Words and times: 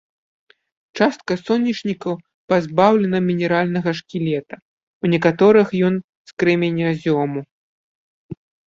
Частка 0.99 1.31
сонечнікаў 1.45 2.13
пазбаўлена 2.53 3.17
мінеральнага 3.27 3.89
шкілета, 4.03 4.55
у 5.05 5.15
некаторых 5.15 5.67
ён 5.91 6.05
з 6.33 6.39
крэменязёму. 6.43 7.39